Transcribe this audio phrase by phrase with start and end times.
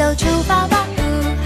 [0.00, 0.86] 手出发吧，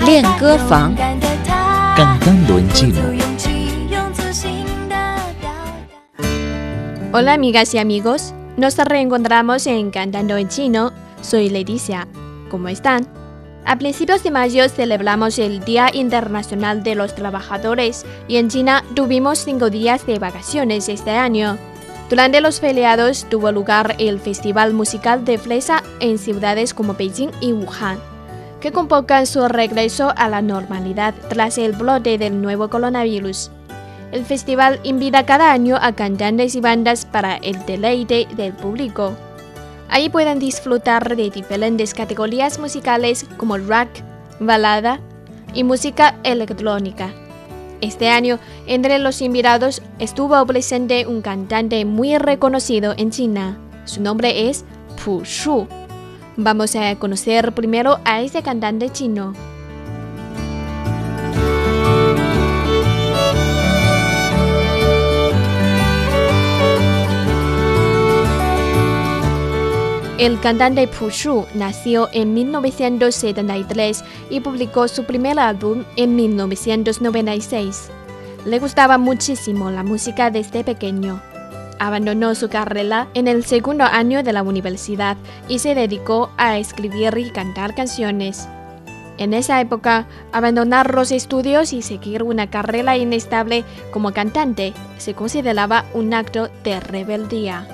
[0.04, 2.94] 练歌房勇敢的他 Cantando en 鼓 chino.
[2.94, 3.50] 足勇气，
[3.90, 4.96] 用自信的
[5.40, 7.12] 表达。
[7.12, 10.92] Hola amigas y amigos, nos reencontramos en Cantando en Chino.
[11.22, 12.08] Soy Leticia.
[12.50, 13.06] ¿Cómo están?
[13.66, 19.38] A principios de mayo celebramos el Día Internacional de los Trabajadores y en China tuvimos
[19.40, 21.58] cinco días de vacaciones este año.
[22.08, 27.52] Durante los feriados tuvo lugar el Festival Musical de Fresa en ciudades como Beijing y
[27.52, 27.98] Wuhan,
[28.59, 33.51] que convocan su regreso a la normalidad tras el brote del nuevo coronavirus.
[34.11, 39.13] El festival invita cada año a cantantes y bandas para el deleite del público.
[39.89, 43.89] Ahí pueden disfrutar de diferentes categorías musicales como rock,
[44.39, 44.99] balada
[45.53, 47.13] y música electrónica.
[47.81, 53.57] Este año, entre los invitados estuvo presente un cantante muy reconocido en China.
[53.85, 54.65] Su nombre es
[55.03, 55.67] Pu Shu.
[56.37, 59.33] Vamos a conocer primero a este cantante chino.
[70.17, 77.89] El cantante Pu Shu nació en 1973 y publicó su primer álbum en 1996.
[78.45, 81.21] Le gustaba muchísimo la música desde pequeño.
[81.79, 85.17] Abandonó su carrera en el segundo año de la universidad
[85.49, 88.47] y se dedicó a escribir y cantar canciones.
[89.17, 95.85] En esa época, abandonar los estudios y seguir una carrera inestable como cantante se consideraba
[95.93, 97.67] un acto de rebeldía.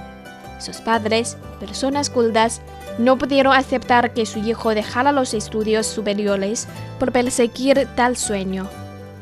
[0.59, 2.61] Sus padres, personas cultas,
[2.99, 6.67] no pudieron aceptar que su hijo dejara los estudios superiores
[6.99, 8.69] por perseguir tal sueño.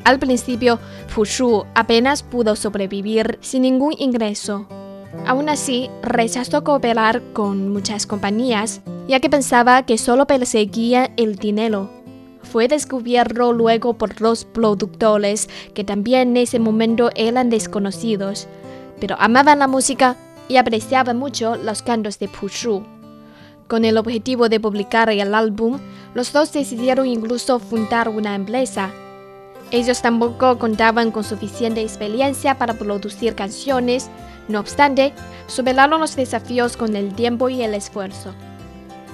[0.04, 4.66] Al principio, Fushu apenas pudo sobrevivir sin ningún ingreso.
[5.26, 11.90] Aún así, rechazó cooperar con muchas compañías, ya que pensaba que solo perseguía el dinero.
[12.42, 18.48] Fue descubierto luego por los productores, que también en ese momento eran desconocidos,
[19.00, 20.16] pero amaban la música
[20.48, 22.82] y apreciaba mucho los cantos de Pushu.
[23.68, 25.78] Con el objetivo de publicar el álbum,
[26.14, 28.90] los dos decidieron incluso fundar una empresa.
[29.70, 34.10] Ellos tampoco contaban con suficiente experiencia para producir canciones,
[34.48, 35.12] no obstante,
[35.46, 38.34] superaron los desafíos con el tiempo y el esfuerzo.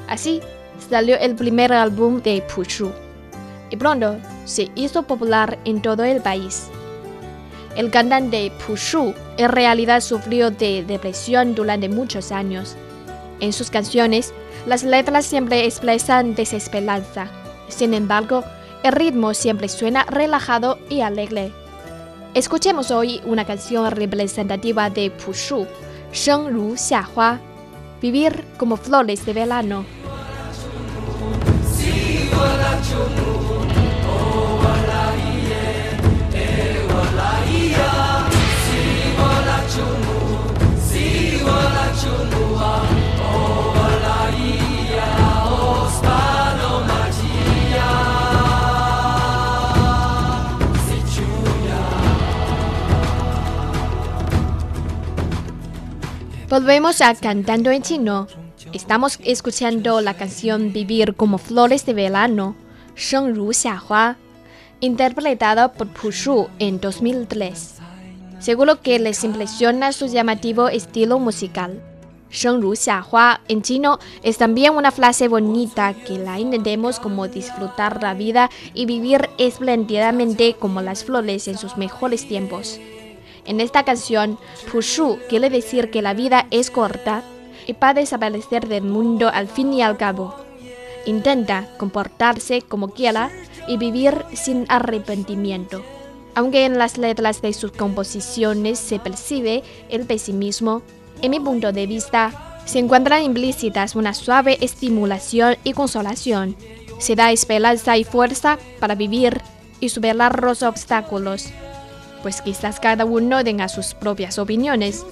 [0.08, 0.40] Así,
[0.88, 2.90] salió el primer álbum de Pushu,
[3.68, 6.68] y pronto se hizo popular en todo el país.
[7.76, 12.76] El cantante Pushu en realidad sufrió de depresión durante muchos años.
[13.40, 14.32] En sus canciones,
[14.64, 17.28] las letras siempre expresan desesperanza.
[17.68, 18.42] Sin embargo,
[18.86, 21.52] el ritmo siempre suena relajado y alegre.
[22.34, 25.66] Escuchemos hoy una canción representativa de Pushu,
[26.12, 27.40] Sheng Ru Xia Hua,
[28.00, 29.84] Vivir como flores de verano.
[56.56, 58.28] ，Volvemos a cantando en chino.
[58.72, 62.56] Estamos escuchando la canción Vivir como flores de verano,
[62.96, 64.16] Sheng Ru Xia Hua,
[64.80, 67.74] interpretada por Pushu en 2003.
[68.38, 71.82] Seguro que les impresiona su llamativo estilo musical.
[72.30, 77.28] Sheng Ru Xia Hua en chino es también una frase bonita que la entendemos como
[77.28, 82.80] disfrutar la vida y vivir espléndidamente como las flores en sus mejores tiempos.
[83.46, 84.38] En esta canción,
[84.70, 87.22] Pushu quiere decir que la vida es corta
[87.66, 90.34] y va a desaparecer del mundo al fin y al cabo.
[91.06, 93.30] Intenta comportarse como quiera
[93.68, 95.84] y vivir sin arrepentimiento.
[96.34, 100.82] Aunque en las letras de sus composiciones se percibe el pesimismo,
[101.22, 106.56] en mi punto de vista, se encuentran implícitas una suave estimulación y consolación.
[106.98, 109.40] Se da esperanza y fuerza para vivir
[109.80, 111.46] y superar los obstáculos
[112.21, 115.03] Pues quizás cada uno tenga sus propias opiniones.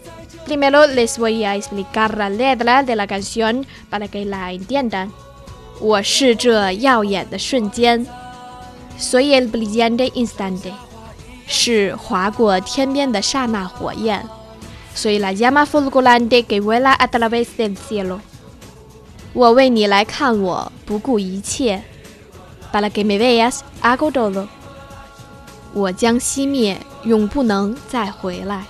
[0.45, 5.11] Primero les voy a explicar la letra de la canción para que la entiendan.
[5.81, 8.05] 我是这耀眼的瞬间
[8.99, 10.73] Soy el brillante instante.
[11.47, 14.23] 是划过天边的刹那火焰
[14.95, 18.19] Soy la llama fulgurante que vuela a través del cielo.
[19.33, 21.83] 我为你来看我，不顾一切。
[22.73, 24.47] Para que me veas, hago todo.
[25.73, 28.64] 我将熄灭， 永不能再回来。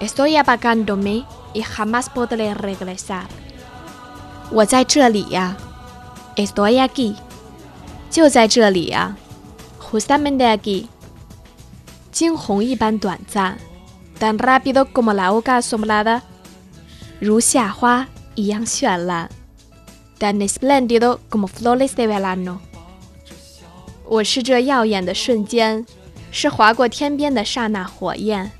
[0.00, 3.24] Estoy apagándome y jamás podré regresar.
[4.50, 5.56] 我在这里呀
[6.36, 7.14] ，Estoy aquí，
[8.10, 9.16] 就在这里啊
[9.80, 10.86] ，justamente aquí。
[12.12, 13.58] 惊鸿一般短暂
[14.20, 16.20] ，tan rápido como la hoja asombrada，
[17.18, 19.28] 如夏花一样绚烂
[20.18, 22.58] ，tan espléndido como flores de verano。
[24.06, 25.84] 我是这耀眼的瞬间，
[26.34, 28.50] 是划过天边的刹那火焰。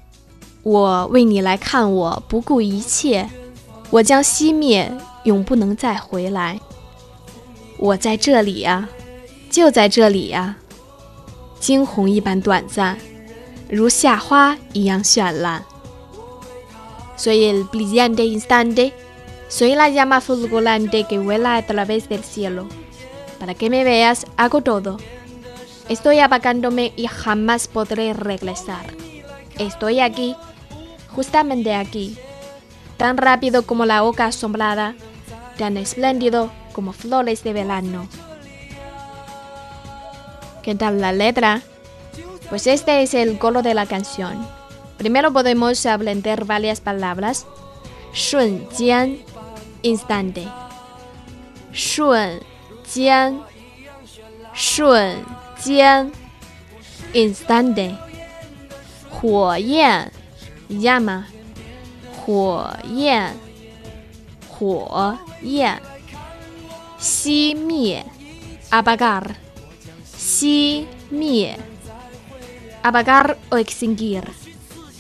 [0.63, 3.29] 我为你来看，我不顾一切，
[3.91, 6.61] 我将熄灭，永不能再回来。
[7.77, 8.89] 我在这里呀，
[9.51, 10.55] 就在这里呀，
[11.59, 12.97] 惊鸿一般短暂，
[13.69, 15.65] 如夏花一样绚烂。
[17.19, 18.93] Soy el brillante instante,
[19.51, 22.67] soy la llama fulgurante que vuela a través del cielo.
[23.41, 24.99] Para que me veas, hago todo.
[25.89, 28.95] Estoy apagándome y jamás podré regresar.
[29.59, 30.35] Estoy aquí,
[31.15, 32.17] justamente aquí,
[32.97, 34.95] tan rápido como la oca asombrada,
[35.59, 38.09] tan espléndido como flores de verano.
[40.63, 41.61] ¿Qué tal la letra?
[42.49, 44.47] Pues este es el coro de la canción.
[44.97, 47.47] Primero podemos aprender varias palabras.
[48.15, 49.19] Shun jian,
[49.83, 50.49] instante.
[51.73, 52.41] Shun
[52.87, 53.43] jian,
[54.55, 55.44] shun.
[55.59, 56.11] 间
[57.13, 57.97] instante.
[59.11, 60.11] 火焰
[60.69, 61.25] llama.
[62.17, 63.35] 火焰
[64.49, 65.81] 火焰
[66.99, 68.05] 熄灭
[68.71, 69.23] apagar.
[70.17, 71.59] 熄灭
[72.83, 74.25] apagar o extinguir.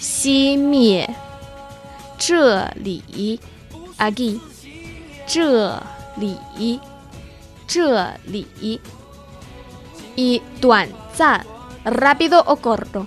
[0.00, 1.08] 熄灭
[2.18, 3.40] 这里
[3.98, 4.38] aquí
[5.26, 5.82] 这
[6.16, 6.36] 里
[7.66, 8.46] 这里
[10.16, 11.44] Y tuan, zan,
[11.84, 13.06] rápido o corto.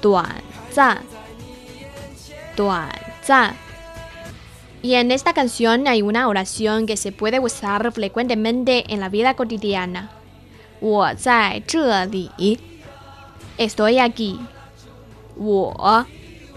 [0.00, 0.40] Tuan,
[0.72, 0.98] zan.
[2.56, 2.90] Tuan,
[3.24, 3.54] zan.
[4.82, 9.34] Y en esta canción hay una oración que se puede usar frecuentemente en la vida
[9.34, 10.10] cotidiana.
[13.58, 14.40] Estoy aquí.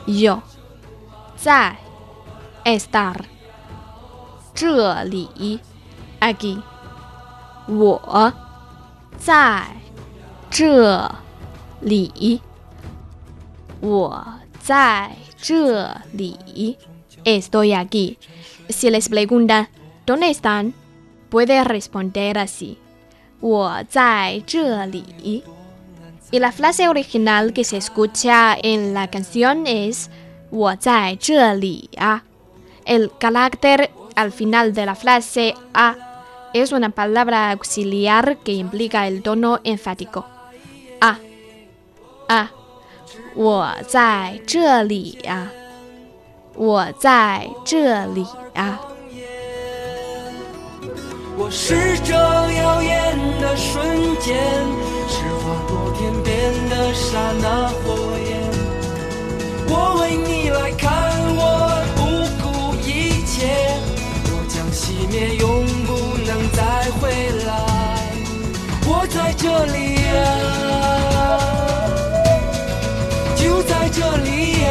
[0.08, 0.44] Yo.
[1.38, 1.78] Zai,
[2.64, 3.34] estar.
[4.54, 5.60] 这里,
[6.20, 6.62] aquí.
[7.68, 8.00] Wo,
[9.23, 9.65] 在
[10.51, 11.11] 这
[11.81, 12.41] 里
[13.81, 14.27] 我
[14.61, 16.77] 在这里
[17.25, 18.19] estoy aquí
[18.69, 19.69] si les pregunta
[20.07, 20.73] dónde están
[21.31, 22.79] puede responder así
[23.41, 25.45] 我在这里
[26.31, 30.09] y la frase original que se escucha en la canción es
[30.51, 32.25] 我在这里啊
[32.85, 36.12] El carácter al final de la frase a
[36.55, 40.25] es una palabra auxiliar que implica el tono enfático.
[41.01, 41.19] A.
[42.29, 42.51] A.
[43.35, 45.51] 我在这里啊
[46.55, 48.81] 我在这里啊
[51.37, 53.87] 我是这耀眼的瞬
[54.19, 54.35] 间，
[55.09, 58.29] 是划过天边的刹那火焰。
[59.69, 60.91] 我为你来看，
[61.37, 61.41] 我
[61.95, 62.01] 不
[62.43, 63.47] 顾一切，
[64.27, 65.39] 我将熄灭，
[69.13, 70.01] 在这里呀、
[73.37, 74.67] 就在这里呀、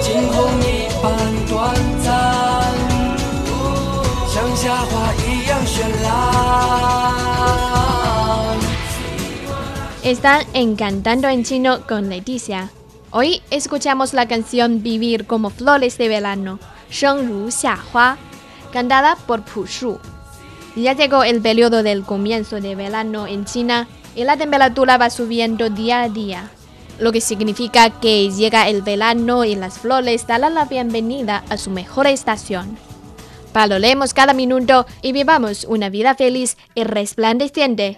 [0.00, 1.04] 惊鸿一般
[1.48, 2.08] 短暂，
[4.28, 6.12] 像夏花一样绚烂。
[10.02, 12.70] Están encantando en chino con Leticia.
[13.10, 16.58] Hoy escuchamos la canción Vivir como flores de verano,
[16.90, 18.18] 生如夏花,
[18.71, 19.99] cantada por Pu Shu.
[20.75, 25.69] Ya llegó el periodo del comienzo de verano en China y la temperatura va subiendo
[25.69, 26.51] día a día,
[26.99, 31.69] lo que significa que llega el verano y las flores darán la bienvenida a su
[31.69, 32.77] mejor estación.
[33.53, 37.97] Valoremos cada minuto y vivamos una vida feliz y resplandeciente.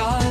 [0.00, 0.29] sky.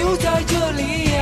[0.00, 1.18] 就在这里呀、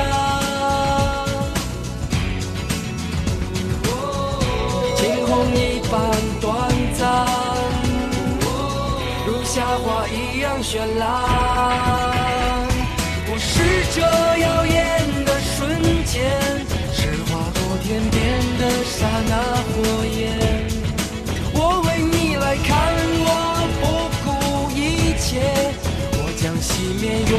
[4.94, 5.98] 惊鸿一般
[6.40, 6.46] 短
[6.96, 7.26] 暂，
[9.26, 11.02] 如夏花一样绚烂。
[13.26, 13.50] 我是
[13.92, 14.00] 这
[14.38, 14.74] 耀眼
[15.24, 15.58] 的瞬
[16.04, 16.30] 间，
[16.94, 18.16] 是划过天边
[18.60, 18.96] 的刹
[19.28, 19.32] 那
[19.66, 19.74] 火
[20.06, 20.16] 焰。
[21.52, 22.94] 我为你来看，
[23.26, 23.26] 我
[23.80, 23.84] 不
[24.24, 24.26] 顾
[24.70, 24.78] 一
[25.18, 25.28] 切，
[26.12, 26.70] 我将熄
[27.02, 27.34] 灭，永